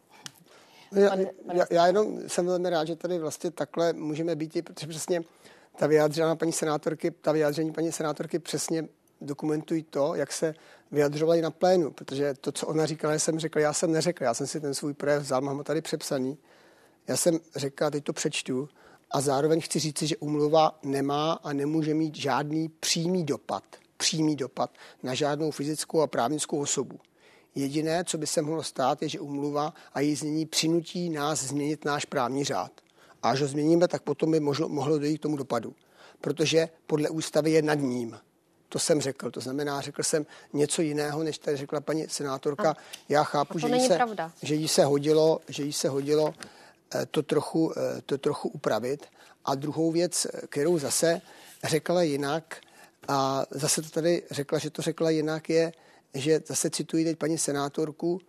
Já, 0.92 1.16
já, 1.52 1.66
já 1.70 1.86
jenom 1.86 2.28
jsem 2.28 2.46
velmi 2.46 2.70
rád, 2.70 2.86
že 2.86 2.96
tady 2.96 3.18
vlastně 3.18 3.50
takhle 3.50 3.92
můžeme 3.92 4.36
být, 4.36 4.64
protože 4.64 4.86
přesně 4.86 5.22
ta 5.76 5.86
vyjádření 5.86 6.36
paní 6.36 6.52
senátorky, 6.52 7.10
ta 7.10 7.32
vyjádření 7.32 7.72
paní 7.72 7.92
senátorky 7.92 8.38
přesně 8.38 8.88
dokumentují 9.20 9.82
to, 9.82 10.14
jak 10.14 10.32
se 10.32 10.54
vyjadřovali 10.90 11.42
na 11.42 11.50
plénu, 11.50 11.90
protože 11.90 12.34
to, 12.34 12.52
co 12.52 12.66
ona 12.66 12.86
říkala, 12.86 13.14
jsem 13.14 13.38
řekl, 13.38 13.58
já 13.58 13.72
jsem 13.72 13.92
neřekl, 13.92 14.24
já 14.24 14.34
jsem 14.34 14.46
si 14.46 14.60
ten 14.60 14.74
svůj 14.74 14.94
projev 14.94 15.22
vzal, 15.22 15.40
mám 15.40 15.56
ho 15.56 15.64
tady 15.64 15.80
přepsaný. 15.80 16.38
Já 17.08 17.16
jsem 17.16 17.38
řekl, 17.56 17.90
teď 17.90 18.04
to 18.04 18.12
přečtu, 18.12 18.68
a 19.16 19.20
zároveň 19.20 19.60
chci 19.60 19.78
říci, 19.78 20.06
že 20.06 20.16
umluva 20.16 20.78
nemá 20.82 21.32
a 21.32 21.52
nemůže 21.52 21.94
mít 21.94 22.16
žádný 22.16 22.68
přímý 22.68 23.24
dopad, 23.24 23.64
přímý 23.96 24.36
dopad 24.36 24.70
na 25.02 25.14
žádnou 25.14 25.50
fyzickou 25.50 26.00
a 26.00 26.06
právnickou 26.06 26.60
osobu. 26.60 26.98
Jediné, 27.54 28.04
co 28.04 28.18
by 28.18 28.26
se 28.26 28.42
mohlo 28.42 28.62
stát, 28.62 29.02
je, 29.02 29.08
že 29.08 29.20
umluva 29.20 29.74
a 29.92 30.00
její 30.00 30.14
znění 30.14 30.46
přinutí 30.46 31.10
nás 31.10 31.42
změnit 31.42 31.84
náš 31.84 32.04
právní 32.04 32.44
řád. 32.44 32.72
A 33.22 33.30
až 33.30 33.40
ho 33.40 33.46
změníme, 33.46 33.88
tak 33.88 34.02
potom 34.02 34.30
by 34.30 34.40
mohlo, 34.40 34.68
mohlo 34.68 34.98
dojít 34.98 35.18
k 35.18 35.22
tomu 35.22 35.36
dopadu. 35.36 35.74
Protože 36.20 36.68
podle 36.86 37.08
ústavy 37.08 37.50
je 37.50 37.62
nad 37.62 37.74
ním. 37.74 38.18
To 38.68 38.78
jsem 38.78 39.00
řekl. 39.00 39.30
To 39.30 39.40
znamená, 39.40 39.80
řekl 39.80 40.02
jsem 40.02 40.26
něco 40.52 40.82
jiného, 40.82 41.22
než 41.22 41.38
tady 41.38 41.56
řekla 41.56 41.80
paní 41.80 42.08
senátorka. 42.08 42.70
A, 42.70 42.76
Já 43.08 43.24
chápu, 43.24 43.58
že 43.58 43.68
jí, 43.68 43.86
se, 43.86 43.98
že 44.42 44.54
jí 44.54 44.68
se 44.68 44.84
hodilo, 44.84 45.40
že 45.48 45.62
jí 45.62 45.72
se 45.72 45.88
hodilo 45.88 46.34
to 47.10 47.22
trochu, 47.22 47.72
eh, 47.78 48.02
to 48.06 48.18
trochu 48.18 48.48
upravit. 48.48 49.06
A 49.44 49.54
druhou 49.54 49.92
věc, 49.92 50.26
kterou 50.48 50.78
zase 50.78 51.20
řekla 51.64 52.02
jinak, 52.02 52.60
a 53.08 53.46
zase 53.50 53.82
to 53.82 53.90
tady 53.90 54.22
řekla, 54.30 54.58
že 54.58 54.70
to 54.70 54.82
řekla 54.82 55.10
jinak, 55.10 55.48
je, 55.48 55.72
že 56.14 56.40
zase 56.46 56.70
cituji 56.70 57.04
teď 57.04 57.18
paní 57.18 57.38
senátorku, 57.38 58.20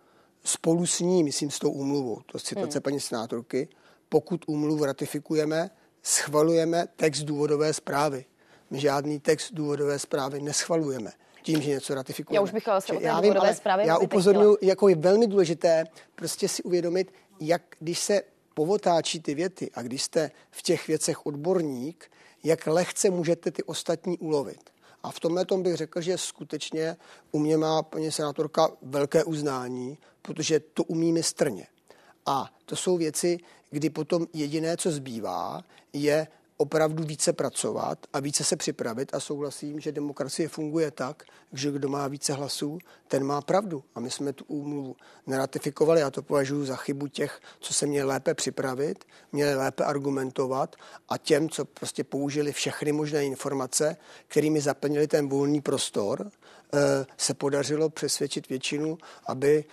spolu 0.44 0.86
s 0.86 1.00
ní, 1.00 1.24
myslím 1.24 1.50
s 1.50 1.58
tou 1.58 1.70
úmluvou, 1.70 2.20
to 2.26 2.38
je 2.38 2.42
citace 2.42 2.78
hmm. 2.78 2.82
paní 2.82 3.00
senátorky, 3.00 3.68
pokud 4.08 4.44
úmluvu 4.46 4.84
ratifikujeme, 4.84 5.70
schvalujeme 6.02 6.86
text 6.96 7.22
důvodové 7.22 7.72
zprávy. 7.74 8.24
My 8.70 8.80
žádný 8.80 9.20
text 9.20 9.52
důvodové 9.52 9.98
zprávy 9.98 10.40
neschvalujeme 10.40 11.12
tím, 11.42 11.62
že 11.62 11.70
něco 11.70 11.94
ratifikujeme. 11.94 12.36
Já 12.36 12.42
už 12.42 12.52
bych 12.52 12.64
se 12.78 12.92
o 12.92 12.98
té 12.98 13.04
já 13.04 13.20
vím, 13.20 13.34
ale 13.38 13.56
já 13.82 13.98
upozorňuji, 13.98 14.56
jako 14.62 14.88
je 14.88 14.96
velmi 14.96 15.26
důležité 15.26 15.84
prostě 16.14 16.48
si 16.48 16.62
uvědomit, 16.62 17.12
jak 17.40 17.62
když 17.78 17.98
se 17.98 18.22
povotáčí 18.58 19.20
ty 19.20 19.34
věty 19.34 19.70
a 19.74 19.82
když 19.82 20.02
jste 20.02 20.30
v 20.50 20.62
těch 20.62 20.88
věcech 20.88 21.26
odborník, 21.26 22.10
jak 22.44 22.66
lehce 22.66 23.10
můžete 23.10 23.50
ty 23.50 23.62
ostatní 23.62 24.18
ulovit. 24.18 24.70
A 25.02 25.10
v 25.10 25.20
tomhle 25.20 25.44
tom 25.44 25.62
bych 25.62 25.76
řekl, 25.76 26.00
že 26.00 26.18
skutečně 26.18 26.96
u 27.32 27.38
mě 27.38 27.56
má 27.56 27.82
paní 27.82 28.10
senátorka 28.10 28.68
velké 28.82 29.24
uznání, 29.24 29.98
protože 30.22 30.60
to 30.60 30.84
umí 30.84 31.12
mistrně. 31.12 31.66
A 32.26 32.50
to 32.64 32.76
jsou 32.76 32.96
věci, 32.96 33.38
kdy 33.70 33.90
potom 33.90 34.26
jediné, 34.32 34.76
co 34.76 34.90
zbývá, 34.90 35.62
je 35.92 36.26
opravdu 36.58 37.04
více 37.04 37.32
pracovat 37.32 37.98
a 38.12 38.20
více 38.20 38.44
se 38.44 38.56
připravit 38.56 39.14
a 39.14 39.20
souhlasím, 39.20 39.80
že 39.80 39.92
demokracie 39.92 40.48
funguje 40.48 40.90
tak, 40.90 41.22
že 41.52 41.70
kdo 41.70 41.88
má 41.88 42.08
více 42.08 42.32
hlasů, 42.32 42.78
ten 43.08 43.24
má 43.24 43.40
pravdu. 43.40 43.84
A 43.94 44.00
my 44.00 44.10
jsme 44.10 44.32
tu 44.32 44.44
úmluvu 44.44 44.96
neratifikovali. 45.26 46.00
Já 46.00 46.10
to 46.10 46.22
považuji 46.22 46.64
za 46.64 46.76
chybu 46.76 47.08
těch, 47.08 47.40
co 47.60 47.74
se 47.74 47.86
měli 47.86 48.08
lépe 48.08 48.34
připravit, 48.34 49.04
měli 49.32 49.54
lépe 49.54 49.84
argumentovat 49.84 50.76
a 51.08 51.18
těm, 51.18 51.48
co 51.48 51.64
prostě 51.64 52.04
použili 52.04 52.52
všechny 52.52 52.92
možné 52.92 53.24
informace, 53.24 53.96
kterými 54.26 54.60
zaplnili 54.60 55.06
ten 55.06 55.28
volný 55.28 55.60
prostor, 55.60 56.30
eh, 56.74 57.06
se 57.16 57.34
podařilo 57.34 57.90
přesvědčit 57.90 58.48
většinu, 58.48 58.98
aby 59.26 59.64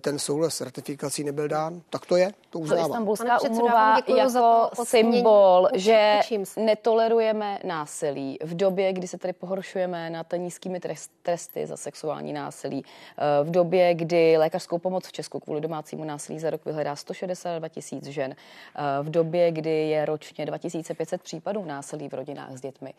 ten 0.00 0.18
souhlas 0.18 0.54
s 0.54 0.60
ratifikací 0.60 1.24
nebyl 1.24 1.48
dán, 1.48 1.82
tak 1.90 2.06
to 2.06 2.16
je, 2.16 2.32
to 2.50 2.58
uznávám. 2.58 2.86
Istanbulská 2.86 3.40
umluva 3.40 3.98
jako 4.16 4.70
symbol, 4.84 5.68
že 5.74 6.20
netolerujeme 6.56 7.58
násilí 7.64 8.38
v 8.44 8.56
době, 8.56 8.92
kdy 8.92 9.08
se 9.08 9.18
tady 9.18 9.32
pohoršujeme 9.32 10.10
nad 10.10 10.26
nízkými 10.36 10.80
tresty 11.22 11.66
za 11.66 11.76
sexuální 11.76 12.32
násilí, 12.32 12.84
eh, 12.84 13.44
v 13.44 13.50
době, 13.50 13.94
kdy 13.94 14.36
lékařskou 14.36 14.78
pomoc 14.78 15.06
v 15.06 15.12
Česku 15.12 15.40
kvůli 15.40 15.60
domácímu 15.60 16.04
násilí 16.04 16.38
za 16.38 16.50
rok 16.50 16.64
vyhledá 16.64 16.96
162 16.96 17.68
tisíc 17.68 18.04
žen, 18.04 18.32
eh, 18.32 18.82
v 19.02 19.10
době, 19.10 19.52
kdy 19.52 19.88
je 19.88 20.04
ročně 20.04 20.46
2500 20.46 21.22
případů 21.22 21.64
násilí 21.64 22.08
v 22.08 22.14
rodinách 22.14 22.56
s 22.56 22.60
dětmi. 22.60 22.94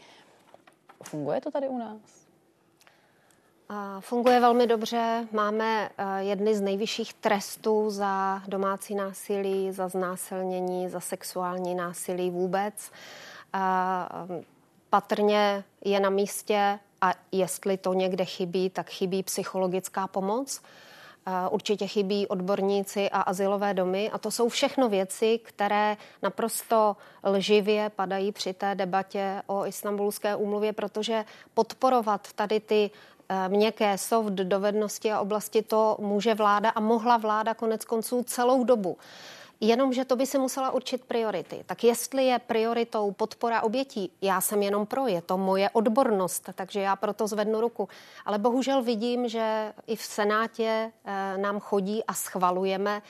Funguje 1.03 1.41
to 1.41 1.51
tady 1.51 1.67
u 1.67 1.77
nás? 1.77 2.26
Funguje 3.99 4.39
velmi 4.39 4.67
dobře. 4.67 5.27
Máme 5.31 5.89
eh, 5.97 6.23
jedny 6.23 6.55
z 6.55 6.61
nejvyšších 6.61 7.13
trestů 7.13 7.89
za 7.89 8.41
domácí 8.47 8.95
násilí, 8.95 9.71
za 9.71 9.87
znásilnění, 9.87 10.89
za 10.89 10.99
sexuální 10.99 11.75
násilí 11.75 12.29
vůbec. 12.29 12.91
Eh, 13.55 13.59
patrně 14.89 15.63
je 15.85 15.99
na 15.99 16.09
místě 16.09 16.79
a 17.01 17.13
jestli 17.31 17.77
to 17.77 17.93
někde 17.93 18.25
chybí, 18.25 18.69
tak 18.69 18.89
chybí 18.89 19.23
psychologická 19.23 20.07
pomoc. 20.07 20.61
Určitě 21.49 21.87
chybí 21.87 22.27
odborníci 22.27 23.09
a 23.09 23.21
asilové 23.21 23.73
domy 23.73 24.09
a 24.09 24.17
to 24.17 24.31
jsou 24.31 24.49
všechno 24.49 24.89
věci, 24.89 25.39
které 25.43 25.97
naprosto 26.21 26.97
lživě 27.23 27.89
padají 27.89 28.31
při 28.31 28.53
té 28.53 28.75
debatě 28.75 29.41
o 29.47 29.65
istambulské 29.65 30.35
úmluvě, 30.35 30.73
protože 30.73 31.25
podporovat 31.53 32.33
tady 32.35 32.59
ty 32.59 32.91
Eh, 33.29 33.49
měkké 33.49 33.97
soft 33.97 34.33
dovednosti 34.33 35.11
a 35.11 35.19
oblasti 35.19 35.61
to 35.61 35.97
může 35.99 36.33
vláda 36.33 36.69
a 36.69 36.79
mohla 36.79 37.17
vláda 37.17 37.53
konec 37.53 37.85
konců 37.85 38.23
celou 38.23 38.63
dobu. 38.63 38.97
Jenomže 39.59 40.05
to 40.05 40.15
by 40.15 40.25
se 40.25 40.39
musela 40.39 40.71
určit 40.71 41.05
priority. 41.05 41.63
Tak 41.65 41.83
jestli 41.83 42.25
je 42.25 42.39
prioritou 42.39 43.11
podpora 43.11 43.61
obětí, 43.61 44.11
já 44.21 44.41
jsem 44.41 44.63
jenom 44.63 44.85
pro, 44.85 45.07
je 45.07 45.21
to 45.21 45.37
moje 45.37 45.69
odbornost, 45.69 46.49
takže 46.55 46.79
já 46.79 46.95
proto 46.95 47.27
zvednu 47.27 47.61
ruku. 47.61 47.89
Ale 48.25 48.37
bohužel 48.37 48.83
vidím, 48.83 49.27
že 49.27 49.73
i 49.87 49.95
v 49.95 50.01
Senátě 50.01 50.91
eh, 51.05 51.37
nám 51.37 51.59
chodí 51.59 52.03
a 52.03 52.13
schvalujeme 52.13 53.01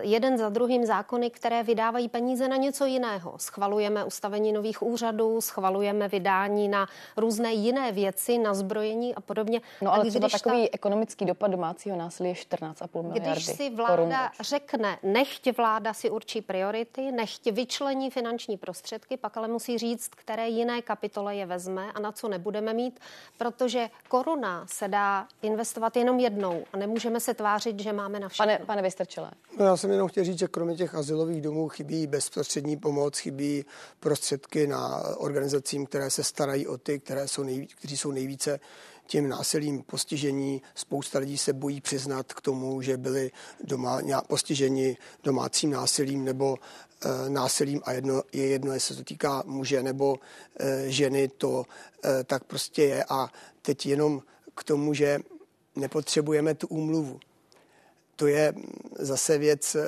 jeden 0.00 0.38
za 0.38 0.48
druhým 0.48 0.86
zákony, 0.86 1.30
které 1.30 1.62
vydávají 1.62 2.08
peníze 2.08 2.48
na 2.48 2.56
něco 2.56 2.84
jiného. 2.84 3.34
Schvalujeme 3.38 4.04
ustavení 4.04 4.52
nových 4.52 4.82
úřadů, 4.82 5.40
schvalujeme 5.40 6.08
vydání 6.08 6.68
na 6.68 6.86
různé 7.16 7.52
jiné 7.52 7.92
věci, 7.92 8.38
na 8.38 8.54
zbrojení 8.54 9.14
a 9.14 9.20
podobně. 9.20 9.60
No 9.82 9.94
ale 9.94 10.04
třeba 10.04 10.28
takový 10.28 10.62
ta... 10.62 10.68
ekonomický 10.72 11.24
dopad 11.24 11.48
domácího 11.48 11.96
násilí 11.96 12.28
je 12.28 12.34
14,5 12.34 13.02
miliardy. 13.02 13.30
Když 13.30 13.44
si 13.44 13.70
vláda 13.70 13.96
korun. 13.96 14.12
řekne, 14.40 14.98
nechť 15.02 15.56
vláda 15.56 15.94
si 15.94 16.10
určí 16.10 16.40
priority, 16.40 17.12
nechť 17.12 17.46
vyčlení 17.46 18.10
finanční 18.10 18.56
prostředky, 18.56 19.16
pak 19.16 19.36
ale 19.36 19.48
musí 19.48 19.78
říct, 19.78 20.08
které 20.08 20.48
jiné 20.48 20.82
kapitole 20.82 21.36
je 21.36 21.46
vezme 21.46 21.92
a 21.94 22.00
na 22.00 22.12
co 22.12 22.28
nebudeme 22.28 22.74
mít, 22.74 23.00
protože 23.38 23.90
koruna 24.08 24.66
se 24.66 24.88
dá 24.88 25.26
investovat 25.42 25.96
jenom 25.96 26.18
jednou 26.20 26.64
a 26.72 26.76
nemůžeme 26.76 27.20
se 27.20 27.34
tvářit, 27.34 27.80
že 27.80 27.92
máme 27.92 28.20
na 28.20 28.28
všechno. 28.28 28.46
Pane, 28.46 28.66
pane 28.66 28.82
Vystrčele. 28.82 29.30
Já 29.68 29.76
jsem 29.76 29.90
jenom 29.90 30.08
chtěl 30.08 30.24
říct, 30.24 30.38
že 30.38 30.48
kromě 30.48 30.76
těch 30.76 30.94
asilových 30.94 31.42
domů 31.42 31.68
chybí 31.68 32.06
bezprostřední 32.06 32.76
pomoc, 32.76 33.18
chybí 33.18 33.64
prostředky 34.00 34.66
na 34.66 35.02
organizacím, 35.16 35.86
které 35.86 36.10
se 36.10 36.24
starají 36.24 36.66
o 36.66 36.78
ty, 36.78 36.98
které 36.98 37.28
jsou 37.28 37.42
nejvíc, 37.42 37.74
kteří 37.74 37.96
jsou 37.96 38.10
nejvíce 38.10 38.60
tím 39.06 39.28
násilím 39.28 39.82
postižení. 39.82 40.62
Spousta 40.74 41.18
lidí 41.18 41.38
se 41.38 41.52
bojí 41.52 41.80
přiznat 41.80 42.32
k 42.32 42.40
tomu, 42.40 42.82
že 42.82 42.96
byli 42.96 43.30
doma, 43.64 44.00
postiženi 44.28 44.96
domácím 45.24 45.70
násilím 45.70 46.24
nebo 46.24 46.56
e, 46.56 47.30
násilím 47.30 47.80
a 47.84 47.92
jedno, 47.92 48.22
je 48.32 48.46
jedno, 48.46 48.72
jestli 48.72 48.94
se 48.94 49.00
to 49.00 49.04
týká 49.04 49.42
muže 49.46 49.82
nebo 49.82 50.16
e, 50.60 50.90
ženy, 50.90 51.28
to 51.28 51.64
e, 52.04 52.24
tak 52.24 52.44
prostě 52.44 52.82
je. 52.82 53.04
A 53.08 53.28
teď 53.62 53.86
jenom 53.86 54.22
k 54.54 54.64
tomu, 54.64 54.94
že 54.94 55.18
nepotřebujeme 55.76 56.54
tu 56.54 56.66
úmluvu 56.66 57.20
to 58.18 58.26
je 58.26 58.54
zase 58.98 59.38
věc, 59.38 59.74
eh, 59.74 59.86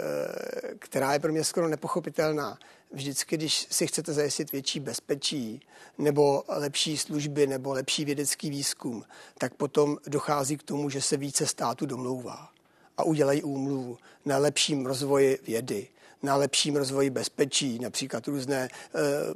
která 0.79 1.13
je 1.13 1.19
pro 1.19 1.33
mě 1.33 1.45
skoro 1.45 1.69
nepochopitelná. 1.69 2.59
Vždycky, 2.93 3.37
když 3.37 3.67
si 3.71 3.87
chcete 3.87 4.13
zajistit 4.13 4.53
větší 4.53 4.81
bezpečí 4.81 5.61
nebo 5.99 6.45
lepší 6.49 6.99
služby 6.99 7.47
nebo 7.47 7.73
lepší 7.73 8.05
vědecký 8.05 8.51
výzkum, 8.51 9.05
tak 9.39 9.55
potom 9.55 9.99
dochází 10.07 10.57
k 10.57 10.63
tomu, 10.63 10.91
že 10.91 11.03
se 11.03 11.17
více 11.17 11.47
států 11.47 11.87
domlouvá 11.87 12.49
a 12.97 13.03
udělají 13.05 13.43
úmluvu 13.43 13.99
na 14.25 14.39
lepším 14.39 14.87
rozvoji 14.87 15.39
vědy, 15.47 15.89
na 16.23 16.37
lepším 16.37 16.77
rozvoji 16.77 17.11
bezpečí, 17.11 17.79
například 17.79 18.27
různé 18.27 18.65
e, 18.65 18.69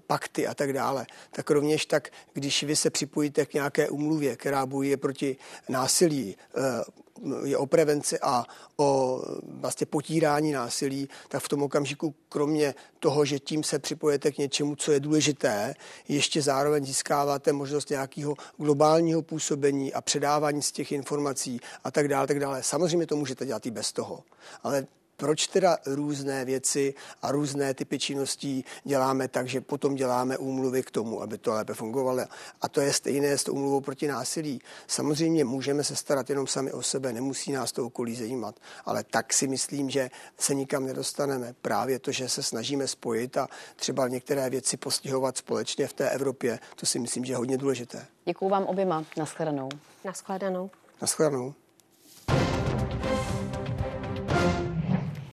pakty 0.07 0.47
a 0.47 0.55
tak 0.55 0.73
dále. 0.73 1.07
Tak 1.31 1.51
rovněž 1.51 1.87
tak, 1.87 2.09
když 2.33 2.63
vy 2.63 2.77
se 2.77 2.91
připojíte 2.91 3.47
k 3.47 3.55
nějaké 3.55 3.89
umluvě, 3.89 4.37
která 4.37 4.67
bojuje 4.67 4.97
proti 4.97 5.37
násilí, 5.69 6.37
e, 6.57 7.05
je 7.45 7.57
o 7.57 7.67
prevenci 7.67 8.19
a 8.21 8.45
o 8.77 9.21
vlastně 9.43 9.87
potírání 9.87 10.53
násilí, 10.53 11.09
tak 11.29 11.43
v 11.43 11.49
tom 11.49 11.63
okamžiku, 11.63 12.15
kromě 12.29 12.75
toho, 12.99 13.25
že 13.25 13.39
tím 13.39 13.63
se 13.63 13.79
připojete 13.79 14.33
k 14.33 14.39
něčemu, 14.39 14.77
co 14.77 14.93
je 14.93 15.01
důležité, 15.01 15.75
ještě 16.09 16.43
zároveň 16.43 16.87
získáváte 16.87 17.53
možnost 17.53 17.91
nějakého 17.91 18.35
globálního 18.57 19.23
působení 19.23 19.95
a 19.95 20.01
předávání 20.01 20.63
z 20.63 20.73
těch 20.73 20.93
informací 20.93 21.61
a 21.85 21.91
tak 21.91 22.09
dále, 22.09 22.27
tak 22.27 22.41
dále. 22.41 22.63
Samozřejmě 22.63 23.07
to 23.07 23.17
můžete 23.17 23.47
dělat 23.47 23.67
i 23.67 23.71
bez 23.71 23.93
toho, 23.93 24.25
ale 24.63 24.87
proč 25.17 25.47
teda 25.47 25.79
různé 25.87 26.45
věci 26.45 26.95
a 27.23 27.33
různé 27.33 27.75
typy 27.75 27.99
činností 27.99 28.65
děláme 28.85 29.29
tak, 29.29 29.49
že 29.49 29.61
potom 29.61 29.95
děláme 29.95 30.39
úmluvy 30.39 30.83
k 30.83 30.91
tomu, 30.91 31.23
aby 31.23 31.39
to 31.39 31.53
lépe 31.53 31.75
fungovalo. 31.75 32.25
A 32.61 32.69
to 32.69 32.81
je 32.81 32.93
stejné 32.93 33.39
s 33.39 33.49
úmluvou 33.49 33.81
proti 33.81 34.09
násilí. 34.09 34.61
Samozřejmě 34.87 35.45
můžeme 35.45 35.85
se 35.85 35.97
starat 35.97 36.31
jenom 36.31 36.47
sami 36.47 36.73
o 36.73 36.83
sebe, 36.83 37.13
nemusí 37.13 37.53
nás 37.53 37.73
to 37.73 37.87
okolí 37.87 38.17
zajímat, 38.17 38.61
ale 38.85 39.05
tak 39.05 39.33
si 39.33 39.47
myslím, 39.47 39.91
že 39.91 40.11
se 40.39 40.55
nikam 40.55 40.87
nedostaneme. 40.87 41.55
Právě 41.63 41.99
to, 41.99 42.13
že 42.13 42.29
se 42.29 42.43
snažíme 42.43 42.89
spojit 42.89 43.37
a 43.37 43.49
třeba 43.77 44.09
některé 44.09 44.51
věci 44.51 44.77
postihovat 44.77 45.37
společně 45.37 45.87
v 45.87 45.93
té 45.93 46.11
Evropě, 46.11 46.59
to 46.77 46.87
si 46.87 46.99
myslím, 46.99 47.25
že 47.25 47.33
je 47.33 47.37
hodně 47.37 47.59
důležité. 47.59 48.07
Děkuji 48.25 48.49
vám 48.49 48.65
oběma. 48.65 49.05
Naschledanou. 49.17 49.69
Naschledanou. 50.05 50.71
Naschledanou. 51.03 51.55